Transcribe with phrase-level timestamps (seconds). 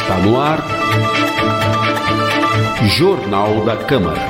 [0.00, 0.62] Está no ar.
[2.96, 4.20] Jornal da Câmara.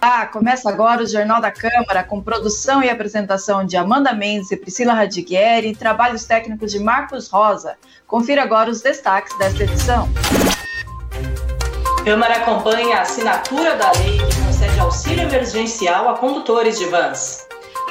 [0.00, 4.56] Ah, começa agora o Jornal da Câmara, com produção e apresentação de Amanda Mendes e
[4.56, 7.76] Priscila Radiguieri, e trabalhos técnicos de Marcos Rosa.
[8.06, 10.08] Confira agora os destaques desta edição.
[12.04, 14.37] Câmara acompanha a assinatura da lei que
[14.78, 17.46] concede auxílio emergencial a condutores de vans.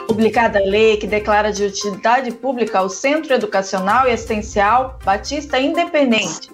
[0.08, 6.50] Publicada a lei que declara de utilidade pública o Centro Educacional e Assistencial Batista Independente.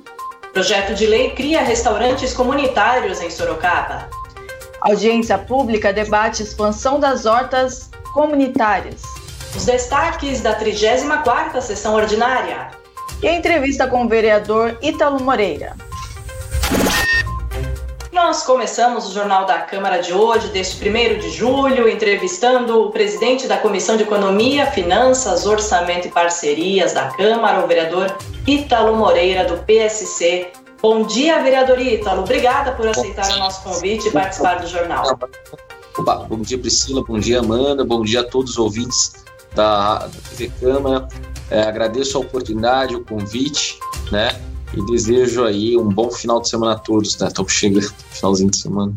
[0.51, 4.09] Projeto de lei cria restaurantes comunitários em Sorocaba.
[4.81, 9.03] Audiência pública debate expansão das hortas comunitárias.
[9.55, 12.71] Os destaques da 34ª sessão ordinária.
[13.21, 15.75] E a entrevista com o vereador Ítalo Moreira.
[18.25, 23.49] Nós começamos o Jornal da Câmara de hoje, deste 1 de julho, entrevistando o presidente
[23.49, 28.15] da Comissão de Economia, Finanças, Orçamento e Parcerias da Câmara, o vereador
[28.47, 30.47] Ítalo Moreira, do PSC.
[30.81, 32.21] Bom dia, vereador Ítalo.
[32.21, 35.19] Obrigada por aceitar o nosso convite e participar do jornal.
[35.97, 37.03] Opa, bom dia, Priscila.
[37.05, 37.83] Bom dia, Amanda.
[37.83, 39.11] Bom dia a todos os ouvintes
[39.53, 41.09] da, TV Câmara.
[41.51, 43.77] É, agradeço a oportunidade, o convite,
[44.13, 44.29] né?
[44.75, 47.27] E desejo aí um bom final de semana a todos, né?
[47.27, 48.93] Estamos chegando finalzinho de semana.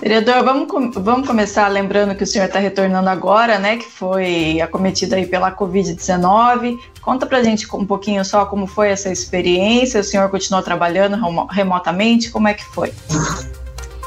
[0.00, 3.76] Vereador, vamos, vamos começar lembrando que o senhor está retornando agora, né?
[3.76, 6.76] Que foi acometido aí pela Covid-19.
[7.00, 10.00] Conta pra gente um pouquinho só como foi essa experiência.
[10.00, 11.16] O senhor continuou trabalhando
[11.50, 12.30] remotamente?
[12.30, 12.92] Como é que foi?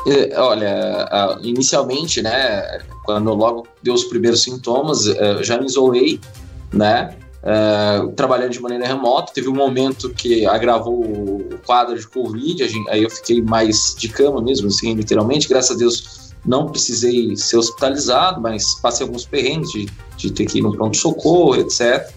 [0.07, 6.19] É, olha, inicialmente, né, quando logo deu os primeiros sintomas, é, já me isolei,
[6.71, 9.31] né, Uh, trabalhando de maneira remota.
[9.33, 14.09] Teve um momento que agravou o quadro de Covid, gente, aí eu fiquei mais de
[14.09, 15.47] cama mesmo, assim, literalmente.
[15.47, 20.57] Graças a Deus não precisei ser hospitalizado, mas passei alguns perrengues de, de ter que
[20.57, 22.09] ir no pronto-socorro, etc.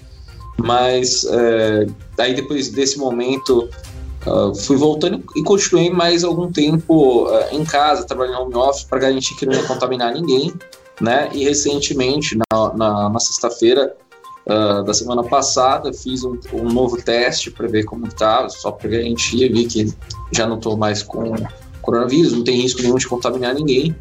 [0.59, 3.69] Mas uh, aí depois desse momento
[4.27, 9.37] uh, fui voltando e continuei mais algum tempo em casa, trabalhando home office para garantir
[9.37, 10.53] que não ia contaminar ninguém.
[11.01, 11.31] Né?
[11.33, 13.97] E recentemente, na, na, na sexta-feira,
[14.47, 18.91] uh, da semana passada, fiz um, um novo teste para ver como estava, só para
[18.91, 19.93] garantir, vi que
[20.33, 21.35] já não estou mais com
[21.81, 23.95] coronavírus, não tem risco nenhum de contaminar ninguém.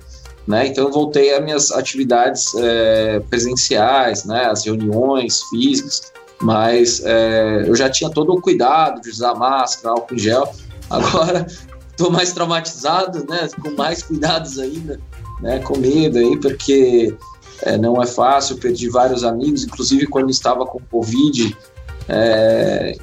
[0.47, 0.67] Né?
[0.67, 4.45] Então voltei às minhas atividades é, presenciais, né?
[4.45, 10.15] as reuniões físicas, mas é, eu já tinha todo o cuidado de usar máscara, álcool
[10.15, 10.51] em gel.
[10.89, 11.45] Agora
[11.89, 13.49] estou mais traumatizado, né?
[13.61, 14.99] com mais cuidados ainda,
[15.41, 15.59] né?
[15.59, 17.15] com medo aí, porque
[17.63, 21.55] é, não é fácil, perdi vários amigos, inclusive quando estava com Covid,
[22.09, 22.95] é,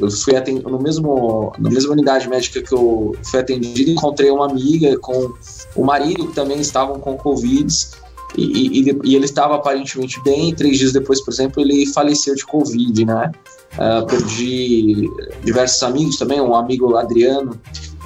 [0.00, 4.46] eu fui atendido no mesmo, na mesma unidade médica que eu fui atendido, encontrei uma
[4.46, 5.32] amiga com
[5.76, 7.72] o marido que também estavam com Covid,
[8.36, 12.46] e, e, e, ele estava aparentemente bem, três dias depois, por exemplo, ele faleceu de
[12.46, 13.30] Covid, né?
[13.74, 15.10] Uh, perdi
[15.44, 17.60] diversos amigos também, um amigo Adriano,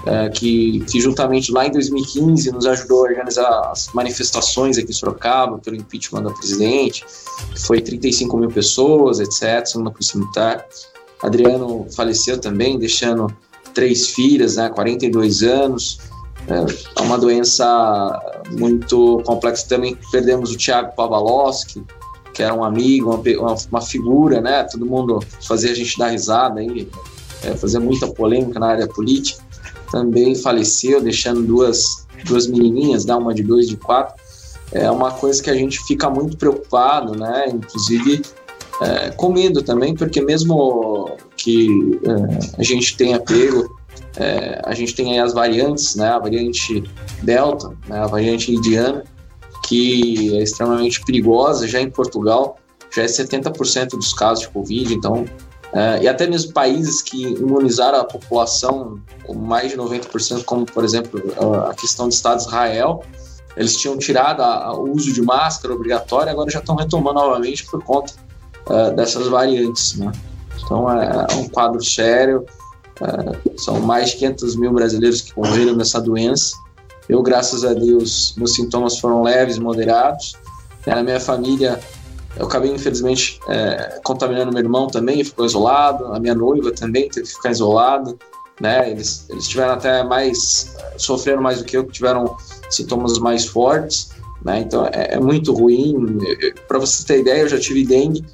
[0.06, 4.94] é, que, que juntamente lá em 2015 nos ajudou a organizar as manifestações aqui em
[4.94, 7.05] Sorocaba pelo impeachment da presidente,
[7.53, 10.65] que foi 35 mil pessoas, etc., segundo a Polícia Militar.
[11.22, 13.27] Adriano faleceu também, deixando
[13.75, 15.99] três filhas, né, 42 anos,
[16.47, 18.21] é, é uma doença
[18.53, 19.99] muito complexa também.
[20.12, 21.83] Perdemos o Thiago Pavaloski,
[22.33, 24.62] que era um amigo, uma, uma, figura, né?
[24.65, 26.89] Todo mundo fazia a gente dar risada aí,
[27.43, 29.46] é, fazia muita polêmica na área política
[29.97, 34.15] também faleceu, deixando duas, duas menininhas, né, uma de dois, de quatro.
[34.71, 37.47] É uma coisa que a gente fica muito preocupado, né?
[37.49, 38.21] Inclusive
[38.83, 43.75] é, com medo também, porque mesmo que é, a gente tenha pego,
[44.17, 46.09] é, a gente tem aí as variantes, né?
[46.09, 46.83] A variante
[47.23, 49.03] Delta, né, a variante indiana,
[49.67, 51.67] que é extremamente perigosa.
[51.67, 52.59] Já em Portugal,
[52.95, 55.25] já é 70% dos casos de Covid, então
[55.72, 60.84] Uh, e até mesmo países que imunizaram a população com mais de 90%, como por
[60.84, 61.21] exemplo
[61.69, 63.03] a questão do Estado de Israel,
[63.56, 64.42] eles tinham tirado
[64.78, 68.13] o uso de máscara obrigatória, agora já estão retomando novamente por conta
[68.68, 69.97] uh, dessas variantes.
[69.97, 70.13] Né?
[70.63, 72.45] Então é, é, um quadro sério,
[73.01, 76.54] uh, são mais de 500 mil brasileiros que morreram nessa doença.
[77.09, 80.36] Eu, graças a Deus, meus sintomas foram leves, moderados.
[80.86, 81.80] Na minha família,
[82.36, 86.06] eu acabei, infelizmente, é, contaminando meu irmão também, ficou isolado.
[86.06, 88.15] A minha noiva também teve que ficar isolada.
[88.60, 88.91] Né?
[88.91, 92.36] Eles, eles tiveram até mais, sofreram mais do que eu, tiveram
[92.68, 94.10] sintomas mais fortes.
[94.44, 94.60] Né?
[94.60, 96.18] Então é, é muito ruim.
[96.68, 98.24] Para você ter ideia, eu já tive dengue.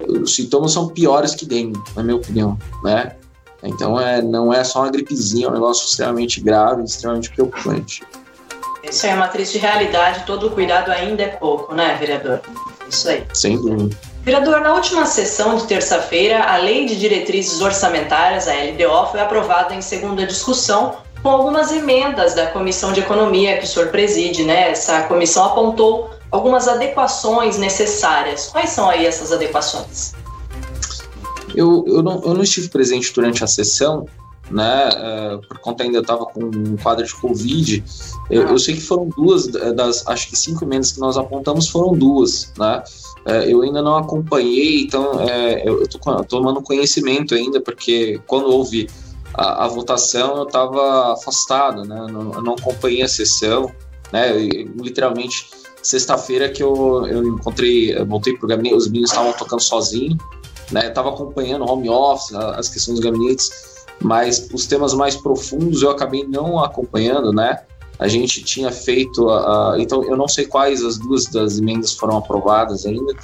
[0.00, 2.58] Os sintomas são piores que dengue, na minha opinião.
[2.82, 3.14] Né?
[3.62, 8.02] Então é, não é só uma gripezinha, é um negócio extremamente grave, extremamente preocupante.
[8.82, 12.42] Isso é uma triste realidade, todo cuidado ainda é pouco, né, vereador?
[12.88, 13.24] Isso aí.
[13.32, 13.96] Sem dúvida.
[14.22, 19.74] Vereador, na última sessão de terça-feira, a Lei de Diretrizes Orçamentárias, a LDO, foi aprovada
[19.74, 24.70] em segunda discussão com algumas emendas da Comissão de Economia que o senhor preside, né?
[24.70, 28.48] Essa comissão apontou algumas adequações necessárias.
[28.50, 30.12] Quais são aí essas adequações?
[31.54, 34.06] Eu, eu, não, eu não estive presente durante a sessão,
[34.50, 34.88] né?
[34.88, 37.84] Uh, por conta ainda eu estava com um quadro de Covid.
[38.30, 41.92] Eu, eu, sei que foram duas das, acho que cinco emendas que nós apontamos foram
[41.92, 42.82] duas, né?
[43.26, 48.88] Uh, eu ainda não acompanhei, então uh, eu estou tomando conhecimento ainda, porque quando houve
[49.34, 52.06] a, a votação eu estava afastado, né?
[52.10, 53.70] Não, eu não acompanhei a sessão,
[54.12, 54.30] né?
[54.30, 55.48] Eu, literalmente
[55.82, 60.16] sexta-feira que eu, eu encontrei, eu voltei pro gabinete, os meninos estavam tocando sozinho,
[60.70, 60.88] né?
[60.88, 63.73] Estava acompanhando home office, as questões dos gabinetes,
[64.04, 67.60] mas os temas mais profundos eu acabei não acompanhando, né?
[67.98, 71.94] A gente tinha feito, a, a, então eu não sei quais as duas das emendas
[71.94, 73.14] foram aprovadas ainda,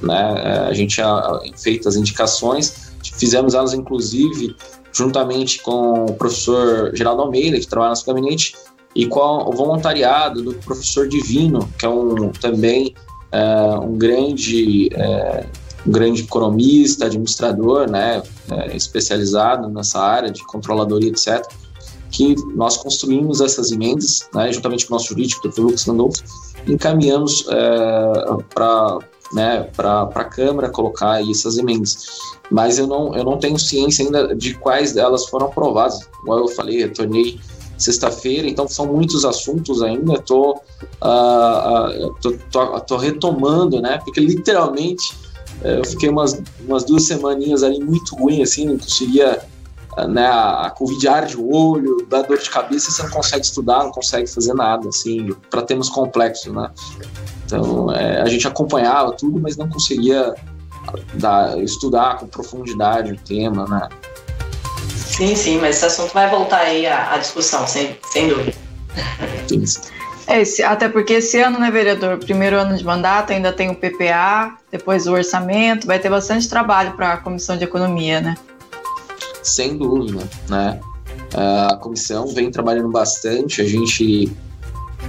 [0.00, 0.66] né?
[0.68, 4.54] A gente tinha feito as indicações, fizemos elas inclusive
[4.92, 8.54] juntamente com o professor Geraldo Almeida, que trabalha no nosso gabinete,
[8.94, 12.94] e com o voluntariado do professor Divino, que é um também
[13.32, 15.46] é, um grande é,
[15.88, 21.44] grande economista, administrador, né, é, especializado nessa área de controladoria, etc.,
[22.10, 25.60] que nós construímos essas emendas, né, juntamente com o nosso jurídico, o Dr.
[25.60, 26.22] Lucas Landolfo,
[26.66, 28.12] encaminhamos é,
[28.54, 28.98] para
[29.32, 32.06] né, a Câmara colocar essas emendas.
[32.50, 36.08] Mas eu não, eu não tenho ciência ainda de quais delas foram aprovadas.
[36.24, 37.38] Como eu falei, retornei
[37.76, 40.14] sexta-feira, então são muitos assuntos ainda.
[40.14, 40.62] Estou
[41.02, 44.00] uh, uh, tô, tô, tô, retomando, né?
[44.04, 45.14] Porque literalmente
[45.62, 49.40] eu fiquei umas, umas duas semaninhas ali muito ruim, assim, não conseguia.
[50.08, 53.90] Né, a Covid arde o olho, dá dor de cabeça, você não consegue estudar, não
[53.90, 56.70] consegue fazer nada, assim, para temas complexos, né?
[57.44, 60.36] Então, é, a gente acompanhava tudo, mas não conseguia
[61.14, 63.88] dar, estudar com profundidade o tema, né?
[64.94, 68.52] Sim, sim, mas esse assunto vai voltar aí à, à discussão, sem, sem dúvida.
[69.48, 69.80] Sim, sim.
[70.28, 73.74] É, esse, até porque esse ano, né, vereador, primeiro ano de mandato, ainda tem o
[73.74, 78.34] PPA, depois o orçamento, vai ter bastante trabalho para a Comissão de Economia, né?
[79.42, 80.78] Sem dúvida, né?
[81.34, 84.30] A comissão vem trabalhando bastante, a gente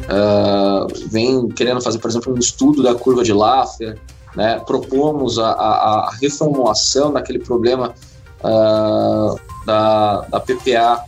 [0.05, 3.97] uh, vem querendo fazer, por exemplo, um estudo da curva de Laffer,
[4.35, 4.59] né?
[4.65, 7.93] propomos a, a, a reformulação daquele problema
[8.41, 11.03] uh, da, da PPA,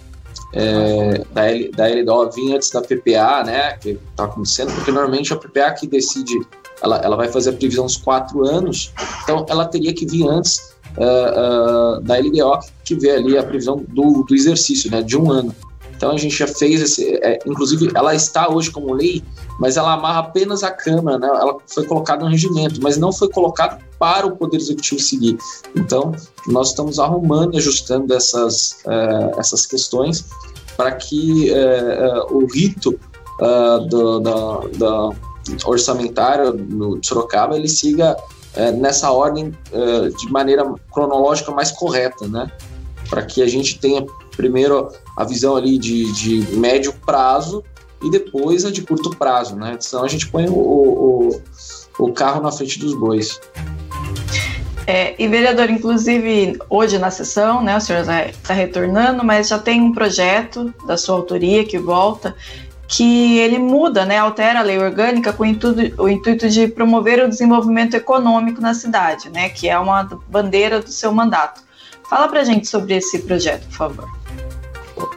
[0.54, 5.34] é, da, L, da LDO vir antes da PPA, né, que está acontecendo, porque normalmente
[5.34, 6.34] a PPA que decide,
[6.82, 8.92] ela, ela vai fazer a previsão uns quatro anos,
[9.24, 13.84] então ela teria que vir antes uh, uh, da LDO, que vê ali a previsão
[13.88, 15.56] do, do exercício, né, de um ano.
[16.02, 19.24] Então a gente já fez esse, é, inclusive ela está hoje como lei,
[19.60, 21.28] mas ela amarra apenas a Câmara, né?
[21.28, 25.38] Ela foi colocada no regimento, mas não foi colocada para o Poder Executivo seguir.
[25.76, 26.12] Então
[26.48, 30.26] nós estamos arrumando, ajustando essas, uh, essas questões
[30.76, 33.00] para que uh, uh, o rito
[33.88, 35.10] do, da, da
[35.66, 38.16] orçamentário no Sorocaba ele siga
[38.78, 39.52] nessa ordem
[40.20, 42.52] de maneira cronológica mais correta, né?
[43.10, 44.06] Para que a gente tenha
[44.42, 47.64] primeiro a visão ali de, de médio prazo
[48.02, 49.78] e depois a de curto prazo, né?
[49.80, 51.42] Senão a gente põe o, o,
[52.00, 53.40] o carro na frente dos bois.
[54.88, 59.80] É, e vereador, inclusive hoje na sessão, né, o senhor está retornando, mas já tem
[59.80, 62.36] um projeto da sua autoria que volta,
[62.88, 67.24] que ele muda, né, altera a lei orgânica com o intuito, o intuito de promover
[67.24, 71.62] o desenvolvimento econômico na cidade, né, que é uma bandeira do seu mandato.
[72.10, 74.21] Fala para gente sobre esse projeto, por favor.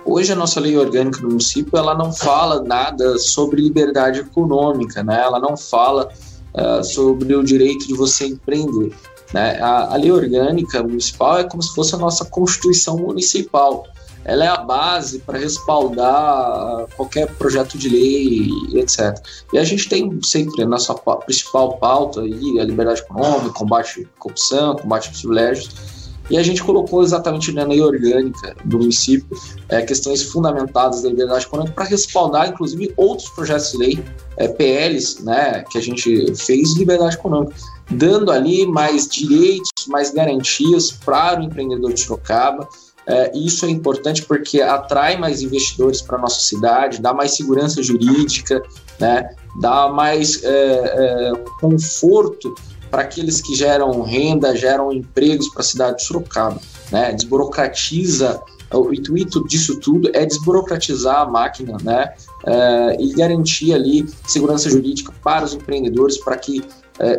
[0.04, 5.20] Hoje a nossa lei orgânica do município ela não fala nada sobre liberdade econômica, né?
[5.20, 6.08] Ela não fala
[6.54, 8.94] uh, sobre o direito de você empreender.
[9.32, 9.58] Né?
[9.60, 13.84] A, a lei orgânica municipal é como se fosse a nossa constituição municipal.
[14.24, 19.18] Ela é a base para respaldar qualquer projeto de lei, etc.
[19.52, 24.18] E a gente tem sempre a nossa principal pauta aí, a liberdade econômica, combate à
[24.18, 25.93] corrupção, combate aos privilégios
[26.30, 29.36] e a gente colocou exatamente na lei orgânica do município
[29.68, 34.04] é, questões fundamentadas da liberdade econômica para respaldar, inclusive, outros projetos de lei,
[34.36, 37.54] é, PLs, né, que a gente fez de liberdade econômica,
[37.90, 42.66] dando ali mais direitos, mais garantias para o empreendedor de Sorocaba.
[43.06, 47.82] É, isso é importante porque atrai mais investidores para a nossa cidade, dá mais segurança
[47.82, 48.62] jurídica,
[48.98, 49.28] né,
[49.60, 52.54] dá mais é, é, conforto
[52.94, 56.60] para aqueles que geram renda, geram empregos para a cidade de Sorocaba.
[56.92, 57.12] Né?
[57.12, 58.40] Desburocratiza,
[58.72, 62.14] o intuito disso tudo é desburocratizar a máquina, né?
[62.44, 66.64] uh, e garantir ali segurança jurídica para os empreendedores, para que uh,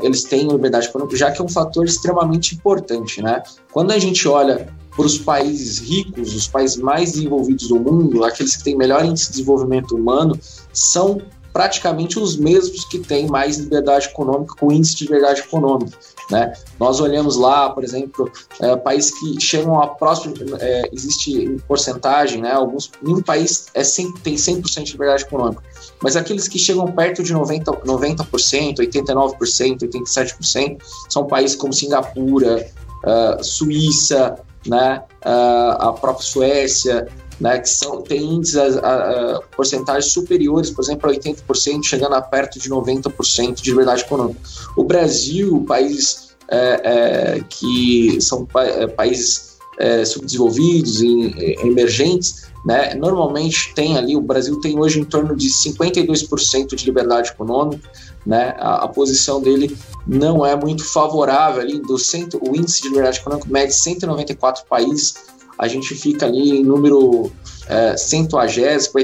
[0.02, 3.44] eles tenham liberdade econômica, já que é um fator extremamente importante, né?
[3.74, 8.56] Quando a gente olha para os países ricos, os países mais desenvolvidos do mundo, aqueles
[8.56, 10.40] que têm melhor índice de desenvolvimento humano,
[10.72, 11.22] são
[11.56, 15.98] praticamente os mesmos que têm mais liberdade econômica, com índice de liberdade econômica.
[16.30, 16.52] Né?
[16.78, 22.42] Nós olhamos lá, por exemplo, é, países que chegam a próximo, é, existe em porcentagem,
[22.42, 22.52] né?
[22.52, 25.64] Alguns, nenhum país é 100, tem 100% de liberdade econômica,
[26.04, 32.70] mas aqueles que chegam perto de 90, 90% 89%, 87%, são países como Singapura,
[33.06, 35.04] uh, Suíça, né?
[35.24, 37.08] Uh, a própria Suécia,
[37.40, 42.22] né, que são, tem índices, a, a, porcentagens superiores, por exemplo, a 80%, chegando a
[42.22, 44.40] perto de 90% de liberdade econômica.
[44.78, 52.96] O Brasil, países é, é, que são pa é, países é, subdesenvolvidos e emergentes, né,
[52.96, 57.88] normalmente tem ali, o Brasil tem hoje em torno de 52% de liberdade econômica,
[58.26, 59.78] né, a, a, posição dele
[60.08, 65.14] não é muito favorável ali, do centro, o índice de liberdade econômica mede 194 países,
[65.58, 67.32] a gente fica ali em número
[67.68, 69.00] é, centuagésico,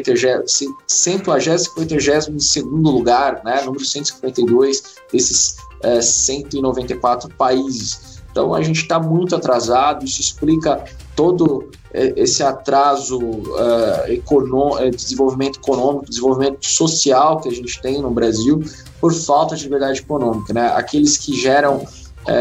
[0.88, 8.22] centuagésico, oitagésimo segundo lugar, né, número 152 desses é, 194 países.
[8.32, 10.84] Então a gente está muito atrasado, isso explica
[11.16, 18.10] todo é, esse atraso uh, de desenvolvimento econômico, desenvolvimento social que a gente tem no
[18.12, 18.64] Brasil
[19.02, 20.54] por falta de liberdade econômica.
[20.54, 20.72] Né?
[20.74, 21.86] Aqueles que geram
[22.28, 22.34] é,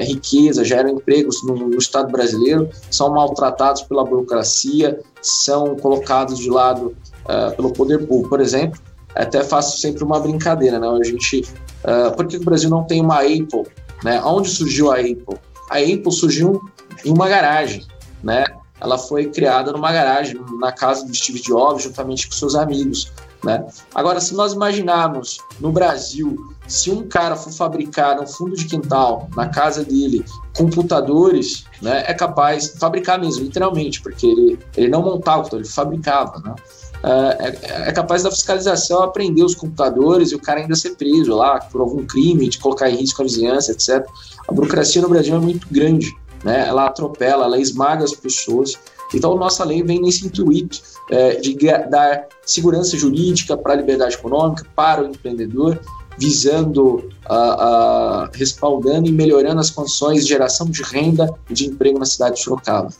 [0.00, 6.50] é, riqueza, geram empregos no, no, Estado brasileiro, são maltratados pela burocracia, são colocados de
[6.50, 6.96] lado
[7.28, 8.28] é, pelo poder público.
[8.28, 8.80] Por exemplo,
[9.14, 10.88] até faço sempre uma brincadeira, né?
[10.88, 11.44] A gente,
[11.84, 13.66] uh, por que o Brasil não tem uma Apple?
[14.04, 14.20] Né?
[14.24, 15.38] Onde surgiu a Apple?
[15.70, 16.60] A Apple surgiu
[17.04, 17.84] em uma garagem,
[18.22, 18.44] né?
[18.80, 23.12] Ela foi criada numa garagem, na casa do Steve Jobs, juntamente com seus amigos.
[23.44, 23.64] Né?
[23.94, 26.36] Agora, se nós imaginarmos no Brasil,
[26.68, 30.24] se um cara for fabricar no fundo de quintal, na casa dele,
[30.56, 35.64] computadores, né, é capaz de fabricar mesmo, literalmente, porque ele, ele não montava o computador,
[35.64, 36.38] ele fabricava.
[36.40, 36.54] Né?
[37.02, 41.34] É, é, é capaz da fiscalização aprender os computadores e o cara ainda ser preso
[41.34, 44.06] lá por algum crime, de colocar em risco a vizinhança, etc.
[44.46, 46.68] A burocracia no Brasil é muito grande, né?
[46.68, 48.78] ela atropela, ela esmaga as pessoas.
[49.14, 50.80] Então, nossa lei vem nesse intuito
[51.10, 51.56] é, de
[51.88, 55.78] dar segurança jurídica para a liberdade econômica, para o empreendedor,
[56.16, 62.04] visando, a, respaldando e melhorando as condições de geração de renda e de emprego na
[62.04, 62.90] cidade de Sorocaba.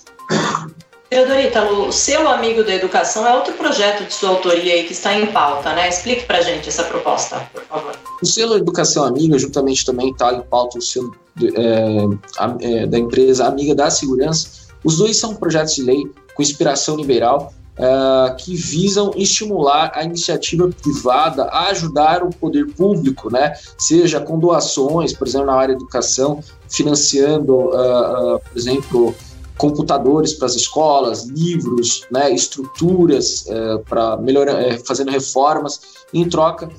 [1.11, 5.13] Teodorita, o seu amigo da educação é outro projeto de sua autoria aí que está
[5.13, 5.89] em pauta, né?
[5.89, 7.97] Explique para gente essa proposta, por favor.
[8.23, 11.13] O selo Educação Amiga, juntamente também está em pauta o selo
[11.43, 14.71] é, é, da empresa Amiga da Segurança.
[14.85, 20.69] Os dois são projetos de lei com inspiração liberal uh, que visam estimular a iniciativa
[20.83, 23.55] privada a ajudar o poder público, né?
[23.79, 29.15] seja com doações, por exemplo, na área de educação, financiando, uh, uh, por exemplo,
[29.57, 33.45] computadores para as escolas, livros, né, estruturas
[33.87, 35.83] para melhorar, fazendo reformas.
[36.15, 36.71] Em troca,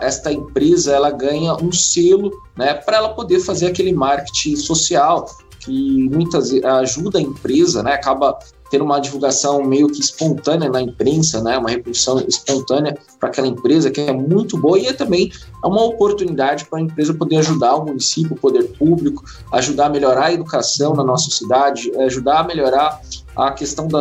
[0.00, 5.26] esta empresa ela ganha um selo, né, para ela poder fazer aquele marketing social
[5.58, 8.38] que muitas ajuda a empresa, né, acaba
[8.70, 13.90] ter uma divulgação meio que espontânea na imprensa, né, uma repercussão espontânea para aquela empresa
[13.90, 15.30] que é muito boa e é também
[15.62, 19.88] é uma oportunidade para a empresa poder ajudar o município, o poder público, ajudar a
[19.90, 23.00] melhorar a educação na nossa cidade, ajudar a melhorar
[23.36, 24.00] a questão da,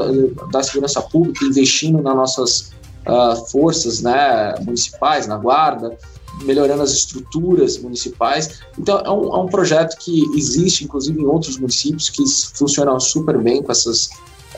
[0.51, 2.71] da segurança pública, investindo nas nossas
[3.07, 5.97] uh, forças né, municipais, na guarda,
[6.43, 8.61] melhorando as estruturas municipais.
[8.77, 12.23] Então, é um, é um projeto que existe, inclusive, em outros municípios que
[12.55, 14.09] funcionam super bem com essas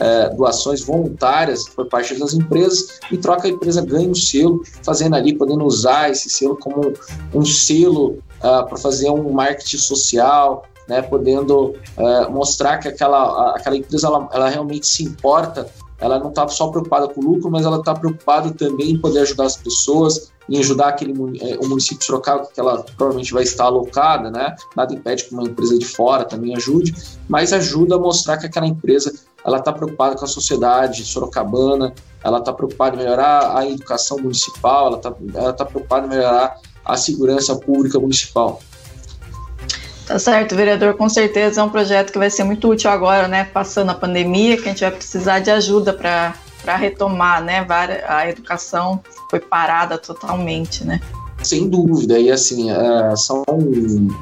[0.02, 5.14] é, doações voluntárias por parte das empresas, em troca a empresa ganha um selo, fazendo
[5.14, 6.92] ali, podendo usar esse selo como
[7.32, 13.76] um selo uh, para fazer um marketing social, né, podendo uh, mostrar que aquela, aquela
[13.76, 15.70] empresa ela, ela realmente se importa
[16.02, 19.20] ela não está só preocupada com o lucro, mas ela está preocupada também em poder
[19.20, 23.66] ajudar as pessoas, em ajudar aquele, é, o município Sorocaba, que ela provavelmente vai estar
[23.66, 24.56] alocada, né?
[24.76, 26.92] Nada impede que uma empresa de fora também ajude,
[27.28, 29.12] mas ajuda a mostrar que aquela empresa
[29.44, 34.86] ela está preocupada com a sociedade sorocabana, ela está preocupada em melhorar a educação municipal,
[34.86, 38.60] ela está ela tá preocupada em melhorar a segurança pública municipal.
[40.06, 43.44] Tá certo, vereador, com certeza é um projeto que vai ser muito útil agora, né?
[43.44, 47.64] Passando a pandemia, que a gente vai precisar de ajuda para retomar, né?
[48.08, 51.00] A educação foi parada totalmente, né?
[51.42, 53.44] Sem dúvida, e assim, uh, são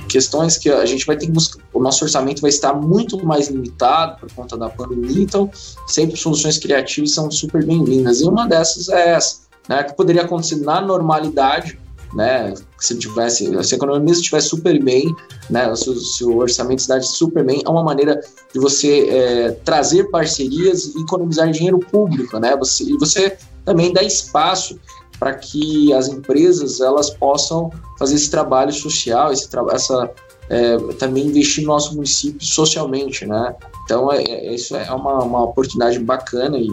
[0.09, 1.62] questões que a gente vai ter que buscar.
[1.73, 5.50] O nosso orçamento vai estar muito mais limitado por conta da pandemia, então
[5.87, 8.21] sempre soluções criativas são super bem-vindas.
[8.21, 11.79] E uma dessas é essa, né, que poderia acontecer na normalidade,
[12.15, 15.15] né, se tivesse, se a economia estivesse super bem,
[15.49, 18.21] né, se, se o orçamento estivesse super bem, é uma maneira
[18.53, 24.03] de você é, trazer parcerias e economizar dinheiro público, né, você, e você também dá
[24.03, 24.79] espaço
[25.21, 30.11] para que as empresas elas possam fazer esse trabalho social, esse tra essa
[30.49, 33.55] é, também investir no nosso município socialmente, né?
[33.85, 36.69] Então é, é, isso é uma, uma oportunidade bacana e,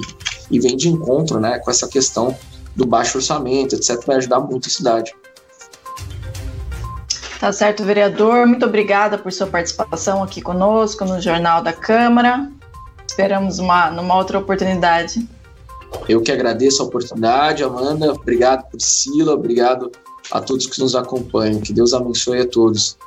[0.49, 2.35] e vem de encontro, né, com essa questão
[2.73, 4.01] do baixo orçamento, etc.
[4.05, 5.13] Vai ajudar muito a cidade.
[7.39, 8.47] Tá certo, vereador.
[8.47, 12.49] Muito obrigada por sua participação aqui conosco no Jornal da Câmara.
[13.05, 15.27] Esperamos uma numa outra oportunidade.
[16.07, 18.13] Eu que agradeço a oportunidade, Amanda.
[18.13, 19.33] Obrigado, Priscila.
[19.33, 19.91] Obrigado
[20.31, 21.61] a todos que nos acompanham.
[21.61, 22.97] Que Deus abençoe a todos.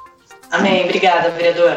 [0.51, 0.85] Amém.
[0.85, 1.77] Obrigada, vereador.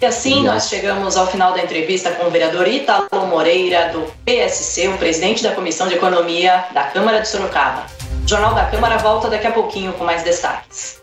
[0.00, 0.54] E assim Obrigado.
[0.54, 5.42] nós chegamos ao final da entrevista com o vereador Italo Moreira, do PSC, o presidente
[5.42, 7.86] da Comissão de Economia da Câmara de Sorocaba.
[8.24, 11.02] O Jornal da Câmara volta daqui a pouquinho com mais destaques.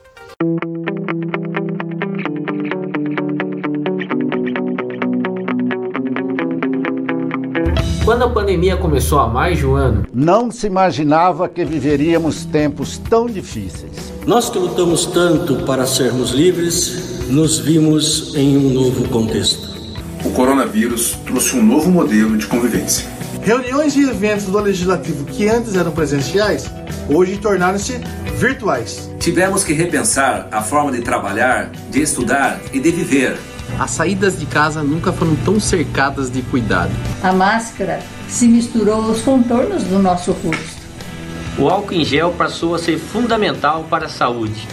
[8.12, 12.98] Quando a pandemia começou há mais de um ano, não se imaginava que viveríamos tempos
[12.98, 14.12] tão difíceis.
[14.28, 19.66] Nós que lutamos tanto para sermos livres, nos vimos em um novo contexto.
[20.26, 23.08] O coronavírus trouxe um novo modelo de convivência.
[23.44, 26.70] Reuniões e eventos do legislativo que antes eram presenciais,
[27.08, 27.94] hoje tornaram-se
[28.36, 29.10] virtuais.
[29.22, 33.38] Tivemos que repensar a forma de trabalhar, de estudar e de viver
[33.80, 36.92] as saídas de casa nunca foram tão cercadas de cuidado.
[37.24, 40.82] A máscara se misturou aos contornos do nosso rosto.
[41.58, 44.68] O álcool em gel passou a ser fundamental para a saúde.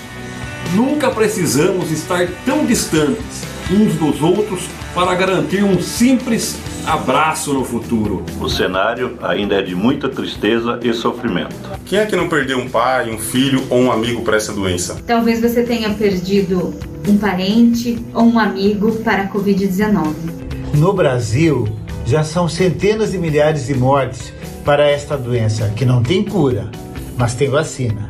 [0.74, 4.62] Nunca precisamos estar tão distantes uns dos outros
[4.94, 6.56] para garantir um simples
[6.88, 8.24] abraço no futuro.
[8.40, 11.54] O cenário ainda é de muita tristeza e sofrimento.
[11.84, 14.96] Quem é que não perdeu um pai, um filho ou um amigo para essa doença?
[15.06, 16.74] Talvez você tenha perdido
[17.06, 20.14] um parente ou um amigo para a Covid-19.
[20.74, 21.68] No Brasil,
[22.06, 24.32] já são centenas de milhares de mortes
[24.64, 26.70] para esta doença, que não tem cura,
[27.18, 28.08] mas tem vacina.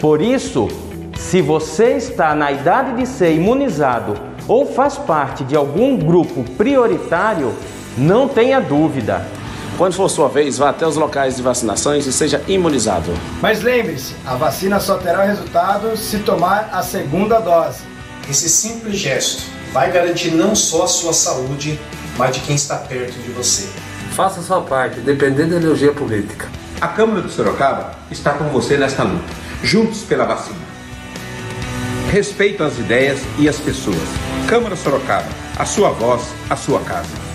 [0.00, 0.68] Por isso,
[1.16, 4.14] se você está na idade de ser imunizado
[4.46, 7.52] ou faz parte de algum grupo prioritário,
[7.96, 9.26] não tenha dúvida.
[9.76, 13.12] Quando for sua vez, vá até os locais de vacinações e seja imunizado.
[13.40, 17.78] Mas lembre-se, a vacina só terá resultado se tomar a segunda dose.
[18.28, 21.80] Esse simples gesto vai garantir não só a sua saúde,
[22.18, 23.68] mas de quem está perto de você.
[24.10, 26.46] Faça sua parte, dependendo da energia política.
[26.80, 29.24] A Câmara de Sorocaba está com você nesta luta.
[29.62, 30.58] Juntos pela vacina.
[32.10, 33.96] Respeito às ideias e às pessoas.
[34.46, 37.29] Câmara Sorocaba, a sua voz, a sua casa.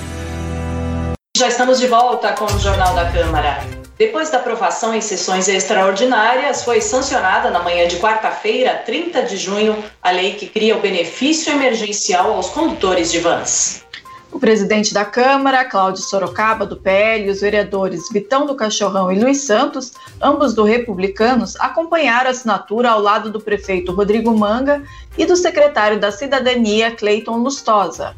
[1.36, 3.60] Já estamos de volta com o Jornal da Câmara.
[3.98, 9.84] Depois da aprovação em sessões extraordinárias, foi sancionada na manhã de quarta-feira, 30 de junho,
[10.02, 13.84] a lei que cria o benefício emergencial aos condutores de vans.
[14.32, 19.20] O presidente da Câmara, Cláudio Sorocaba, do PL, e os vereadores Vitão do Cachorrão e
[19.20, 24.82] Luiz Santos, ambos do Republicanos, acompanharam a assinatura ao lado do prefeito Rodrigo Manga
[25.18, 28.16] e do secretário da Cidadania, Cleiton Lustosa.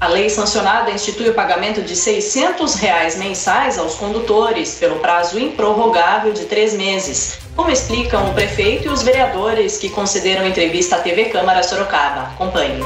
[0.00, 6.32] A lei sancionada institui o pagamento de 600 reais mensais aos condutores pelo prazo improrrogável
[6.32, 11.24] de três meses, como explicam o prefeito e os vereadores que concederam entrevista à TV
[11.26, 12.30] Câmara Sorocaba.
[12.34, 12.80] Acompanhe.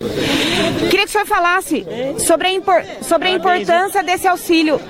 [0.00, 1.84] Queria que o senhor falasse
[2.18, 4.80] sobre a, impor sobre a importância desse auxílio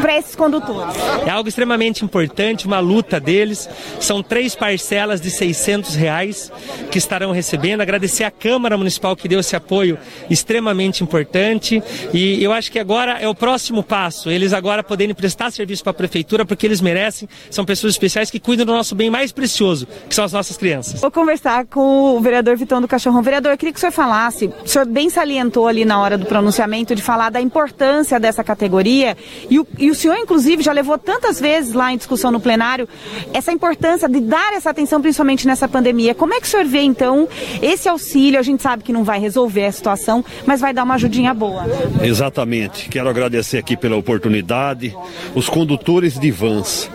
[0.00, 0.94] para esses condutores.
[1.24, 3.68] É algo extremamente importante, uma luta deles.
[4.00, 6.50] São três parcelas de 600 reais
[6.90, 7.80] que estarão recebendo.
[7.80, 9.98] Agradecer à Câmara Municipal que deu esse apoio
[10.28, 11.80] extremamente importante.
[12.12, 14.30] E eu acho que agora é o próximo passo.
[14.30, 17.28] Eles agora poderem prestar serviço para a Prefeitura porque eles merecem.
[17.50, 21.00] São pessoas especiais que cuidam do nosso bem mais precioso, que são as nossas crianças.
[21.00, 23.22] Vou conversar com o vereador Vitão do Cachorrão.
[23.22, 26.26] Vereador, eu queria que o senhor falasse o senhor bem salientou ali na hora do
[26.26, 29.16] pronunciamento de falar da importância dessa categoria
[29.48, 32.88] e o, e o senhor, inclusive, já levou tantas vezes lá em discussão no plenário
[33.32, 36.14] essa importância de dar essa atenção, principalmente nessa pandemia.
[36.14, 37.28] Como é que o senhor vê, então,
[37.62, 38.38] esse auxílio?
[38.38, 41.64] A gente sabe que não vai resolver a situação, mas vai dar uma ajudinha boa.
[42.02, 42.88] Exatamente.
[42.88, 44.96] Quero agradecer aqui pela oportunidade.
[45.34, 46.90] Os condutores de vans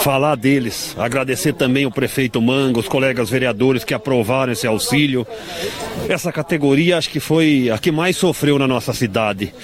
[0.00, 5.26] falar deles, agradecer também o prefeito Manga, os colegas vereadores que aprovaram esse auxílio.
[6.08, 9.54] Essa categoria acho que foi a que mais sofreu na nossa cidade,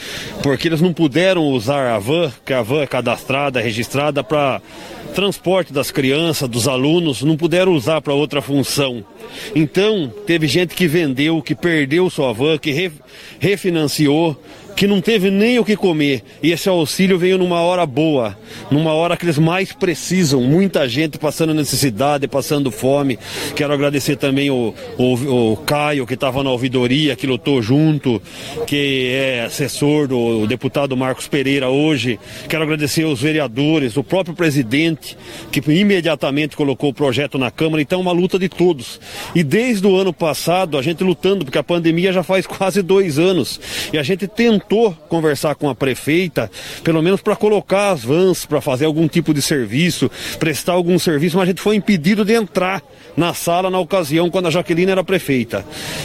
[0.43, 4.63] porque eles não puderam usar a van, que a van é cadastrada, registrada para
[5.13, 9.05] transporte das crianças, dos alunos, não puderam usar para outra função.
[9.55, 12.93] Então, teve gente que vendeu, que perdeu sua van, que re,
[13.39, 14.37] refinanciou
[14.75, 16.23] que não teve nem o que comer.
[16.43, 18.37] E esse auxílio veio numa hora boa,
[18.71, 20.41] numa hora que eles mais precisam.
[20.43, 23.19] Muita gente passando necessidade, passando fome.
[23.55, 28.21] Quero agradecer também o, o, o Caio, que estava na ouvidoria, que lutou junto,
[28.67, 32.19] que é assessor do deputado Marcos Pereira hoje.
[32.49, 35.17] Quero agradecer os vereadores, o próprio presidente,
[35.51, 37.83] que imediatamente colocou o projeto na Câmara.
[37.83, 39.01] Então, é uma luta de todos.
[39.35, 43.19] E desde o ano passado, a gente lutando, porque a pandemia já faz quase dois
[43.19, 43.61] anos.
[43.93, 46.51] E a gente tentou conversar com a prefeita,
[46.83, 51.37] pelo menos para colocar as vans, para fazer algum tipo de serviço, prestar algum serviço,
[51.37, 52.83] mas a gente foi impedido de entrar
[53.17, 55.65] na sala na ocasião quando a Jaqueline era prefeita.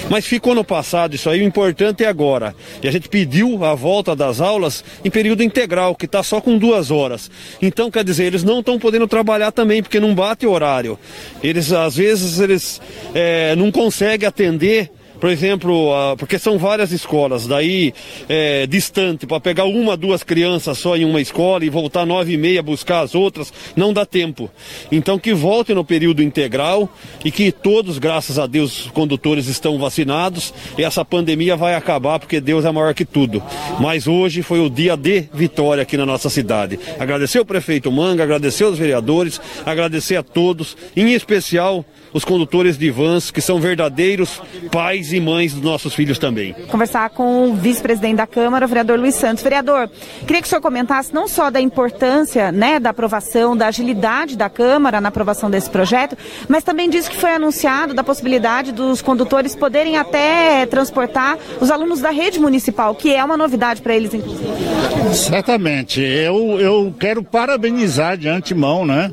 [0.09, 2.55] Mas ficou no passado isso aí, o importante é agora.
[2.81, 6.57] E a gente pediu a volta das aulas em período integral, que está só com
[6.57, 7.29] duas horas.
[7.61, 10.97] Então, quer dizer, eles não estão podendo trabalhar também, porque não bate horário.
[11.43, 12.81] Eles, às vezes, eles
[13.13, 17.93] é, não conseguem atender por exemplo, porque são várias escolas, daí
[18.29, 22.37] é, distante, para pegar uma, duas crianças só em uma escola e voltar nove e
[22.37, 24.49] meia buscar as outras, não dá tempo.
[24.91, 26.89] Então que voltem no período integral
[27.23, 32.19] e que todos, graças a Deus, os condutores estão vacinados e essa pandemia vai acabar
[32.19, 33.41] porque Deus é maior que tudo.
[33.79, 36.79] Mas hoje foi o dia de vitória aqui na nossa cidade.
[36.99, 42.89] Agradecer o prefeito Manga, agradecer os vereadores, agradecer a todos, em especial os condutores de
[42.89, 44.41] vans, que são verdadeiros
[44.71, 46.53] pais e mães dos nossos filhos também.
[46.67, 49.43] Conversar com o vice-presidente da Câmara, o vereador Luiz Santos.
[49.43, 49.89] Vereador,
[50.25, 54.49] queria que o senhor comentasse não só da importância né, da aprovação, da agilidade da
[54.49, 56.17] Câmara na aprovação desse projeto,
[56.47, 61.99] mas também disse que foi anunciado da possibilidade dos condutores poderem até transportar os alunos
[61.99, 64.47] da rede municipal, que é uma novidade para eles, inclusive.
[65.13, 66.01] Certamente.
[66.01, 69.11] Eu, eu quero parabenizar de antemão, né?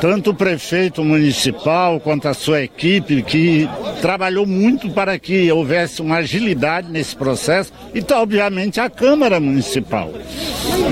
[0.00, 3.68] Tanto o prefeito municipal quanto sua equipe, que
[4.00, 10.12] trabalhou muito para que houvesse uma agilidade nesse processo, e obviamente a Câmara Municipal,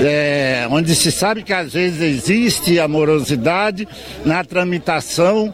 [0.03, 3.87] é, onde se sabe que às vezes existe amorosidade
[4.25, 5.53] na tramitação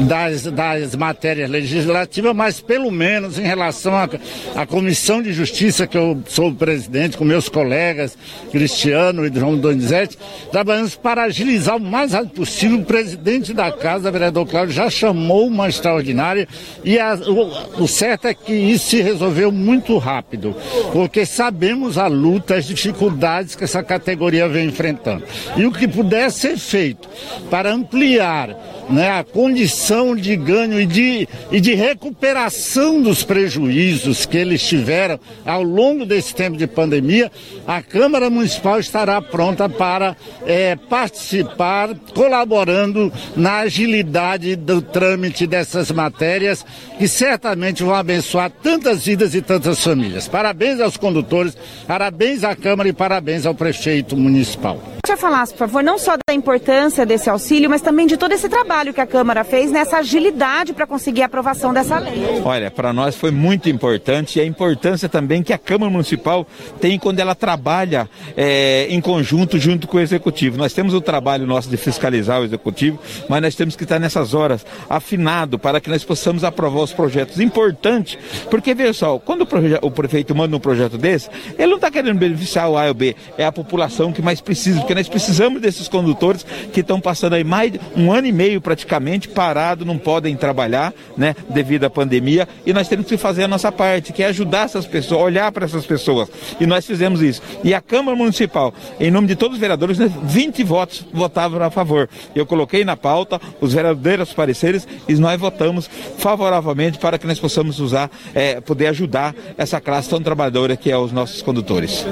[0.00, 4.08] das, das matérias legislativas, mas pelo menos em relação à,
[4.54, 8.16] à Comissão de Justiça, que eu sou o presidente, com meus colegas
[8.50, 10.18] Cristiano e João Donizete,
[10.50, 12.78] trabalhamos para agilizar o mais rápido possível.
[12.78, 16.46] O presidente da casa, vereador Cláudio, já chamou chamou uma extraordinária
[16.84, 20.54] e a, o, o, certo é que isso se resolveu muito rápido,
[20.92, 25.24] porque sabemos a luta, as dificuldades que essa categoria vem enfrentando.
[25.56, 27.08] E o que puder ser feito
[27.50, 28.56] para ampliar
[28.88, 35.18] né, a condição de ganho e de, e de recuperação dos prejuízos que eles tiveram
[35.44, 37.30] ao longo desse tempo de pandemia,
[37.66, 46.64] a Câmara Municipal estará pronta para é, participar, colaborando na agilidade do trâmite dessas matérias,
[46.98, 50.28] que certamente vão abençoar tantas vidas e tantas famílias.
[50.28, 54.97] Parabéns aos condutores, parabéns à Câmara e parabéns ao prefeito municipal.
[55.08, 58.46] Você falasse, por favor, não só da importância desse auxílio, mas também de todo esse
[58.46, 62.42] trabalho que a Câmara fez nessa agilidade para conseguir a aprovação dessa lei.
[62.44, 66.46] Olha, para nós foi muito importante e a importância também que a Câmara Municipal
[66.78, 70.58] tem quando ela trabalha é, em conjunto junto com o Executivo.
[70.58, 72.98] Nós temos o trabalho nosso de fiscalizar o Executivo,
[73.30, 77.40] mas nós temos que estar nessas horas afinado para que nós possamos aprovar os projetos.
[77.40, 78.18] Importante,
[78.50, 82.18] porque veja só, quando o, o prefeito manda um projeto desse, ele não está querendo
[82.18, 85.86] beneficiar o A ou B, é a população que mais precisa, porque nós precisamos desses
[85.86, 90.92] condutores que estão passando aí mais um ano e meio praticamente parado, não podem trabalhar,
[91.16, 94.64] né, devido à pandemia, e nós temos que fazer a nossa parte, que é ajudar
[94.64, 96.28] essas pessoas, olhar para essas pessoas.
[96.58, 97.40] E nós fizemos isso.
[97.62, 101.70] E a Câmara Municipal, em nome de todos os vereadores, 20 né, votos votavam a
[101.70, 102.08] favor.
[102.34, 107.78] Eu coloquei na pauta, os vereadores pareceres, e nós votamos favoravelmente para que nós possamos
[107.78, 112.04] usar, é, poder ajudar essa classe tão trabalhadora que é os nossos condutores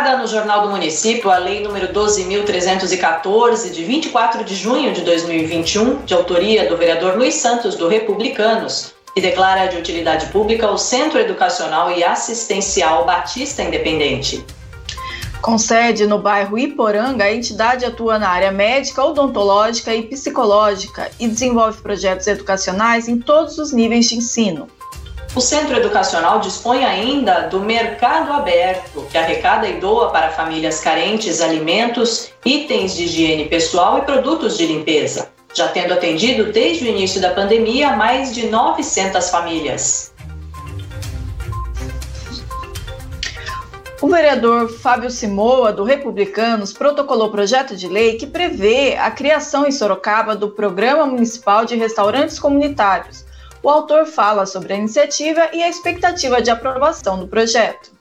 [0.00, 6.14] no Jornal do Município a Lei número 12.314, de 24 de junho de 2021, de
[6.14, 11.92] autoria do vereador Luiz Santos, do Republicanos, que declara de utilidade pública o Centro Educacional
[11.92, 14.42] e Assistencial Batista Independente.
[15.42, 21.28] Com sede no bairro Iporanga, a entidade atua na área médica, odontológica e psicológica e
[21.28, 24.66] desenvolve projetos educacionais em todos os níveis de ensino.
[25.32, 31.40] O centro educacional dispõe ainda do Mercado Aberto, que arrecada e doa para famílias carentes
[31.40, 37.20] alimentos, itens de higiene pessoal e produtos de limpeza, já tendo atendido desde o início
[37.20, 40.12] da pandemia mais de 900 famílias.
[44.02, 49.70] O vereador Fábio Simoa, do Republicanos, protocolou projeto de lei que prevê a criação em
[49.70, 53.29] Sorocaba do Programa Municipal de Restaurantes Comunitários
[53.62, 57.92] O autor fala sobre a iniciativa e a expectativa de aprovação do projeto.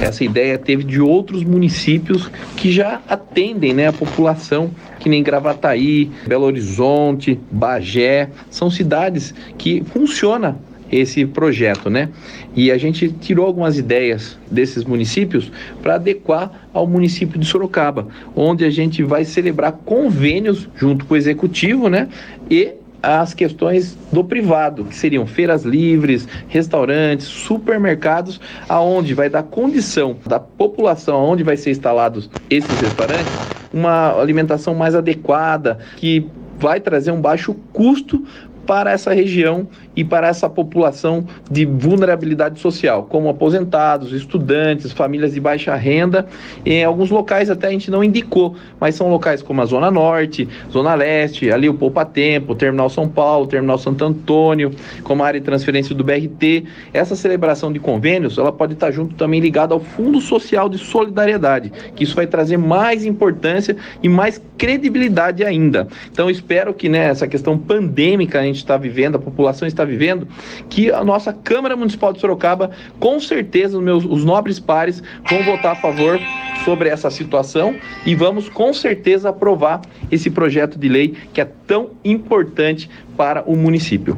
[0.00, 6.10] Essa ideia teve de outros municípios que já atendem né, a população, que nem Gravataí,
[6.26, 10.58] Belo Horizonte, Bagé, são cidades que funciona
[10.92, 12.08] esse projeto, né?
[12.54, 18.64] E a gente tirou algumas ideias desses municípios para adequar ao município de Sorocaba, onde
[18.64, 22.08] a gente vai celebrar convênios junto com o executivo, né?
[22.50, 30.16] E as questões do privado, que seriam feiras livres, restaurantes, supermercados, aonde vai dar condição
[30.26, 33.32] da população aonde vai ser instalados esses restaurantes,
[33.72, 36.26] uma alimentação mais adequada, que
[36.58, 38.22] vai trazer um baixo custo
[38.70, 45.40] para essa região e para essa população de vulnerabilidade social, como aposentados, estudantes, famílias de
[45.40, 46.24] baixa renda.
[46.64, 50.48] Em alguns locais até a gente não indicou, mas são locais como a Zona Norte,
[50.70, 54.70] Zona Leste, ali o Poupa Tempo, Terminal São Paulo, Terminal Santo Antônio,
[55.02, 56.62] como a área de transferência do BRT.
[56.92, 61.72] Essa celebração de convênios, ela pode estar junto também ligada ao Fundo Social de Solidariedade,
[61.96, 65.88] que isso vai trazer mais importância e mais credibilidade ainda.
[66.12, 70.26] Então espero que né, essa questão pandêmica a gente está vivendo, a população está vivendo,
[70.68, 75.42] que a nossa Câmara Municipal de Sorocaba, com certeza, os, meus, os nobres pares vão
[75.42, 76.18] votar a favor
[76.64, 81.90] sobre essa situação e vamos com certeza aprovar esse projeto de lei que é tão
[82.04, 84.16] importante para o município.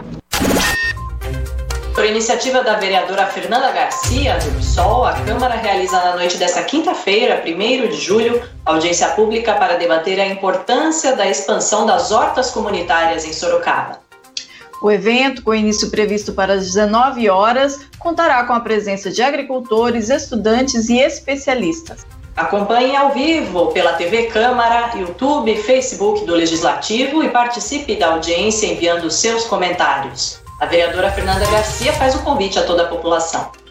[1.95, 7.45] Por iniciativa da vereadora Fernanda Garcia, do PSOL, a Câmara realiza na noite desta quinta-feira,
[7.47, 13.33] 1 de julho, audiência pública para debater a importância da expansão das hortas comunitárias em
[13.33, 14.02] Sorocaba.
[14.83, 20.11] O evento, com início previsto para as 19 horas, contará com a presença de agricultores,
[20.11, 22.05] estudantes e especialistas.
[22.37, 29.09] Acompanhe ao vivo pela TV Câmara, YouTube, Facebook do Legislativo e participe da audiência enviando
[29.09, 30.41] seus comentários.
[30.59, 33.62] A vereadora Fernanda Garcia faz o convite a toda a população.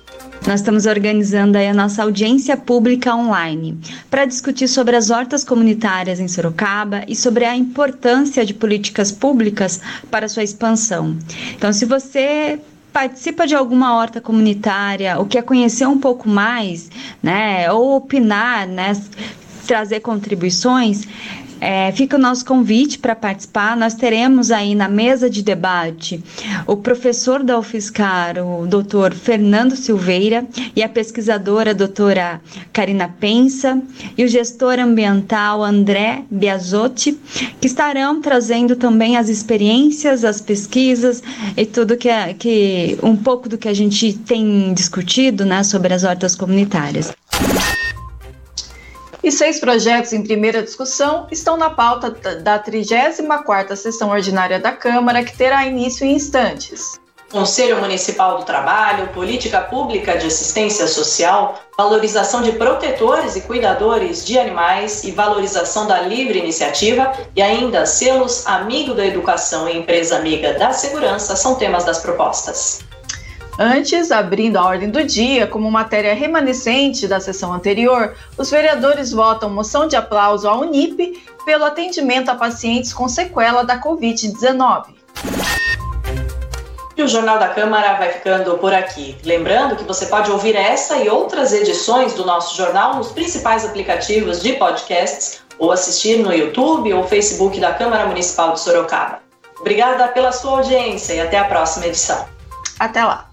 [0.48, 3.78] Nós estamos organizando aí a nossa audiência pública online
[4.10, 9.80] para discutir sobre as hortas comunitárias em Sorocaba e sobre a importância de políticas públicas
[10.10, 11.16] para sua expansão.
[11.56, 12.60] Então, se você
[12.92, 16.90] participa de alguma horta comunitária, ou quer conhecer um pouco mais,
[17.22, 18.94] né, ou opinar, né,
[19.66, 21.08] trazer contribuições,
[21.62, 23.78] é, fica o nosso convite para participar.
[23.78, 26.22] Nós teremos aí na mesa de debate
[26.66, 30.46] o professor da UFSCar, o doutor Fernando Silveira,
[30.76, 32.42] e a pesquisadora a doutora
[32.74, 33.80] Karina Pensa,
[34.18, 37.18] e o gestor ambiental André Biasotti,
[37.60, 41.22] que estarão trazendo também as experiências, as pesquisas
[41.56, 45.94] e tudo que, é, que um pouco do que a gente tem discutido né, sobre
[45.94, 47.14] as hortas comunitárias.
[49.24, 55.24] E seis projetos em primeira discussão estão na pauta da 34ª sessão ordinária da Câmara,
[55.24, 57.00] que terá início em instantes.
[57.32, 64.38] Conselho Municipal do Trabalho, Política Pública de Assistência Social, valorização de protetores e cuidadores de
[64.38, 70.54] animais e valorização da livre iniciativa e ainda selos Amigo da Educação e Empresa Amiga
[70.54, 72.80] da Segurança são temas das propostas.
[73.60, 79.50] Antes, abrindo a ordem do dia, como matéria remanescente da sessão anterior, os vereadores votam
[79.50, 84.96] moção de aplauso à Unip pelo atendimento a pacientes com sequela da Covid-19.
[86.96, 89.18] E o Jornal da Câmara vai ficando por aqui.
[89.24, 94.42] Lembrando que você pode ouvir essa e outras edições do nosso jornal nos principais aplicativos
[94.42, 99.20] de podcasts ou assistir no YouTube ou Facebook da Câmara Municipal de Sorocaba.
[99.60, 102.26] Obrigada pela sua audiência e até a próxima edição.
[102.80, 103.31] Até lá!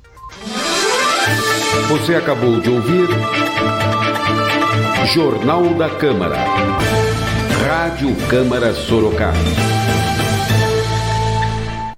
[1.86, 3.08] Você acabou de ouvir
[5.14, 6.36] Jornal da Câmara.
[7.66, 9.38] Rádio Câmara Sorocaba.